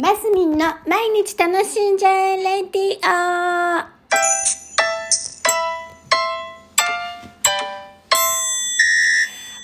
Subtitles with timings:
[0.00, 4.00] マスミンの毎日楽しんじゃえレディオ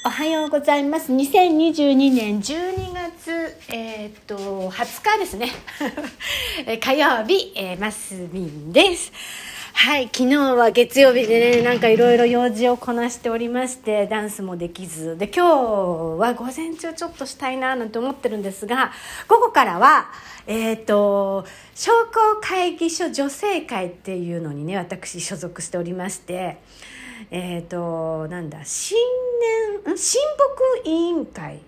[0.06, 1.10] おはようございます。
[1.10, 5.50] 2022年12月、えー、っと、20日ですね。
[6.80, 9.10] 火曜日、えー、マスミンです。
[9.78, 15.18] はい、昨日は月曜日でね、なんかいろいろ用事をこなしておりまして、ダンスもできず。
[15.18, 18.90] で、今日は午前中ちょっとしたいななんて思ってるんですが、
[19.28, 20.06] 午後からは、
[20.46, 21.44] えっ、と、
[21.74, 26.56] 商工会議所女性会っていうのにね、私所属しておりまして、
[27.30, 28.96] えっ、と、なんだ、新
[29.84, 29.98] 年、ん？
[29.98, 30.20] 親
[30.84, 31.60] 睦委員会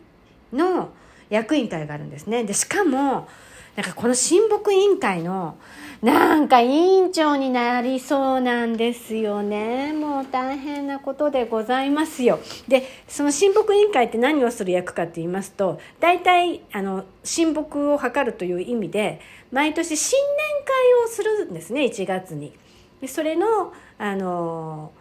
[0.54, 0.88] の
[1.28, 2.42] 役員会があるんですね。
[2.42, 3.28] で、しかも、
[3.77, 5.56] なんかこの親睦委員会の、
[6.02, 9.92] なんか委員長になりそうなんですよね。
[9.92, 12.38] もう大変なことでございますよ。
[12.68, 22.52] で、その親睦委員会って何をする役かって言いますと、大体、あの、親睦を図るという意味で、毎年新年会をするんですね、1月に。
[23.00, 24.92] でそれの、あの、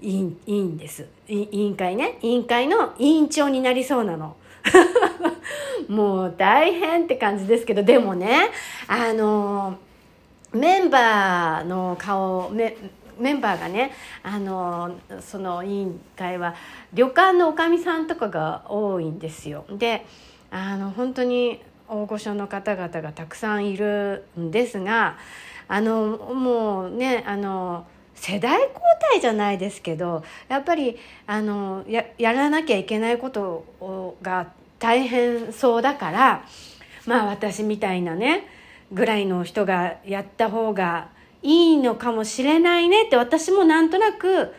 [0.00, 4.36] 委員委員です委員会ね委員会の委員長になりそうなの
[5.88, 8.50] もう大変って感じですけどでもね
[8.88, 9.76] あの
[10.52, 12.76] メンバーの顔メ
[13.18, 16.54] メンバーがねあのその委員会は
[16.92, 19.64] 旅館のおかみさんとかが多いんですよ。
[19.70, 20.04] で
[20.50, 25.16] あの本当に大御所の方々がたくさんいるんですが
[25.68, 28.80] あのもうねあの世代交
[29.12, 36.44] 代じゃないですけどやっぱりあのややらなきゃいけないことをが大変そうだから
[37.06, 38.48] まあ私みたいなね
[38.92, 41.08] ぐらいの人がやった方が
[41.42, 44.52] いいのかもしれないねって私もなんとなく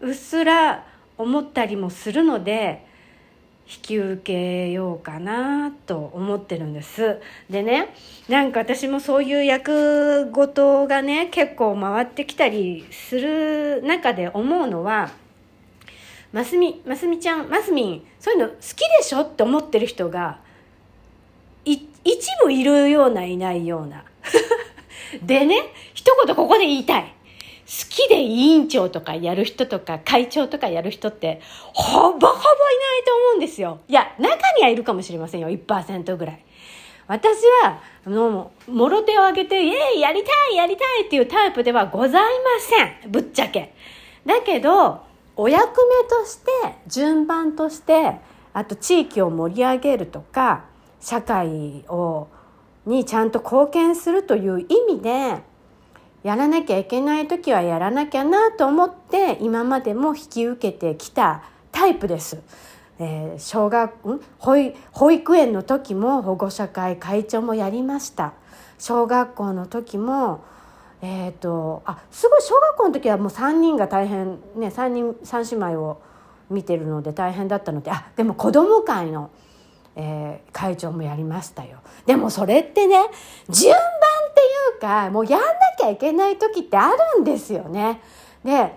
[0.00, 0.84] うっすら
[1.16, 2.86] 思ったりもするので
[3.66, 7.20] 引き受けようかなと思ってるんです。
[7.48, 7.94] でね、
[8.28, 15.10] なんか私もそういう役ごとがね、結構回ってきたりする中で思うのは、
[16.32, 20.40] ますみ、ますみちゃん、ますみん、そういうの好きでしょって思ってる人が、
[21.64, 21.80] 一
[22.44, 24.04] 部いるような、いないような。
[25.22, 25.56] でね、
[25.94, 27.14] 一言ここで言いたい。
[27.66, 31.40] 好きで委員長とかやる人とか会長とかやる人って
[31.72, 32.38] ほぼほぼいない
[33.06, 33.80] と思うんですよ。
[33.88, 35.48] いや、中にはいるかもしれませんよ。
[35.48, 36.44] 1%ぐらい。
[37.06, 42.28] 私は、あの、もろ手を挙げて、イエイやりたいやりたいっていうタイプではございま
[42.60, 43.10] せん。
[43.10, 43.74] ぶっちゃけ。
[44.24, 45.00] だけど、
[45.36, 46.50] お役目として、
[46.86, 48.18] 順番として、
[48.52, 50.64] あと地域を盛り上げるとか、
[51.00, 52.28] 社会を、
[52.86, 55.42] にちゃんと貢献するという意味で、
[56.24, 62.38] やらなきゃいけない時はやらなきゃなと思って今までも引き受けてきたタイプです。
[62.98, 68.34] えー、小学ん保育保育園の時も保護者会会長もやりました
[68.78, 70.44] 小学校の時も
[71.02, 76.00] えっ、ー、とあすごい小学校の時はもう3人が大変ね3人3姉妹を
[76.50, 79.30] 見てるので大変だったのであでも子ども会の、
[79.96, 81.78] えー、会長もやりましたよ。
[82.06, 82.96] でもそれってね
[83.48, 84.40] 順番って
[84.74, 85.46] いうかもうやんな
[85.78, 88.00] きゃいけない時ってあるんですよね。
[88.44, 88.76] で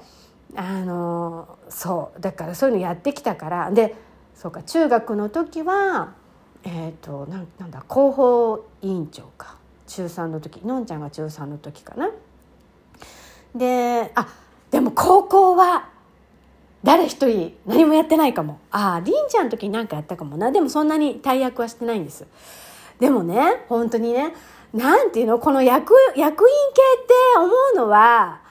[0.55, 3.95] あのそうだからそういうのやってきたからで
[4.35, 6.13] そうか中学の時は
[6.63, 9.57] えっ、ー、とななんだ広報委員長か。
[9.87, 12.11] 中3の時のんちゃんが中3の時かな。
[13.55, 14.27] であ
[14.69, 15.89] でも高校は
[16.83, 22.25] 誰一人何もやってないかもあありんちゃんの時に何かやったかもなでもそんなに大役はしてないんです
[22.99, 24.33] でもね本当にね
[24.73, 25.39] なんていうの？
[25.39, 28.41] この役役員系って思うのは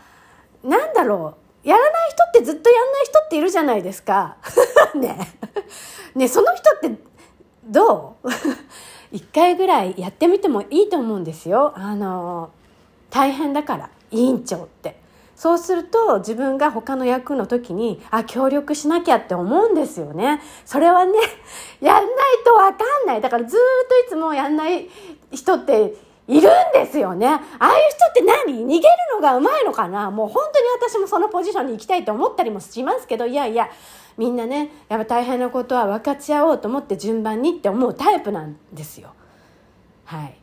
[0.64, 1.68] なんだろう？
[1.68, 4.36] やらない人ってずっとやんない人っているじゃないですか。
[4.94, 5.18] ね。
[6.14, 6.90] ね、その人って
[7.64, 8.28] どう？
[9.12, 11.72] 一回ぐらいやってみてもいいと思うんですよ。
[11.76, 12.50] あの、
[13.10, 14.96] 大変だから、委員長って。
[15.36, 20.40] そうすると自分が他の役の時に、あ、協力しなきゃって思うんですよね。
[20.64, 21.12] それはね、
[21.80, 22.06] やんない
[22.44, 23.20] とわかんない。
[23.20, 24.88] だからずっといつもやんない
[25.30, 25.94] 人って
[26.26, 27.28] いるんですよね。
[27.28, 28.66] ああいう人って何？
[28.66, 28.82] 逃げる
[29.14, 30.10] のがうまいのかな？
[30.10, 33.68] もう本当に私もそのポジションに行きたいと思ったりもしますけど、いやいや、
[34.16, 39.10] みんなね、やっぱ大変なことは分かち合おうと思って順番にって思うタイプなんですよ。
[40.06, 40.38] はい。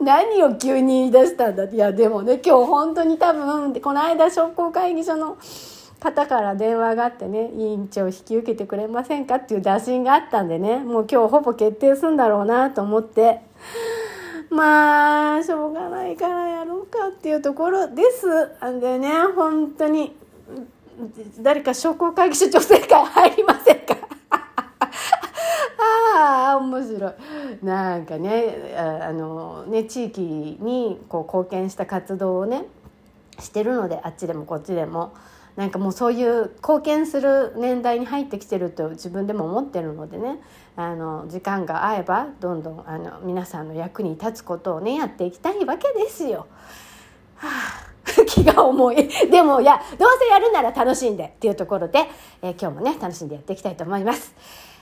[0.00, 5.36] 何を急に言い出したんだいや、でもね、今日本当に多分、この間商工会議所の
[6.00, 13.40] 方から電話があってね、委員長引き受けてくれませんかっていう打診があったんでね、もう今日ほぼ決定するんだろうなと思って、
[14.48, 18.26] まあ、しょうがないからやろうかっていうところです。
[18.70, 20.16] んでね、本当に、
[21.40, 23.96] 誰か商工会議所女性会入りませんか？
[26.16, 27.12] ああ、面白い。
[27.62, 32.64] なんかねあのね地域にこう貢献した活動をね
[33.38, 35.14] してるのであっちでもこっちでも
[35.56, 40.38] なんかもうそういう貢献する年代に入ってきてると自分でも思ってるのでね
[40.76, 46.46] あの時間が合えばどんどんあの皆さんの役に立つことをねやっていきたいわけですよ。
[47.36, 47.48] は
[47.86, 47.90] あ
[48.26, 49.08] 気が重い。
[49.30, 52.06] でも、いや、どうせやるなら楽しんでっていうところで、
[52.42, 54.34] えー、今日もね、楽しんでやっていきたいと思います。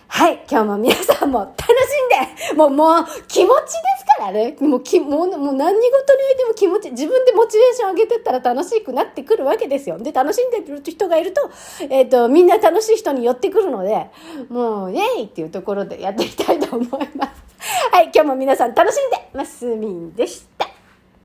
[0.09, 4.57] はい、今日も皆さんも楽しんで、もう、もう、気持ちですからね。
[4.61, 9.99] もう、き、もう、もう何事においても気持ち、自分でモチベーション上げてったら楽しくなってくるわけですよ。
[9.99, 11.51] で、楽しんでる人がいると、
[11.91, 14.11] えっ、ー、と、みんな楽しい人に寄ってくるので、
[14.49, 17.49] もう、イェイっていうところでやっていきたいと思います。
[17.93, 20.48] はい、今日も皆さん楽しんで、ますみんでした。